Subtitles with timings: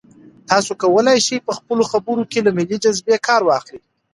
[0.49, 3.79] تاسي کولای شئ په خپلو خبرو کې له ملي جذبې کار واخلئ.